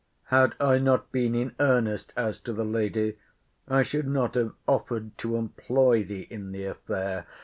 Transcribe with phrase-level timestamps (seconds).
[0.31, 3.17] Had I not been in earnest as to the lady,
[3.67, 7.27] I should not have offered to employ thee in the affair.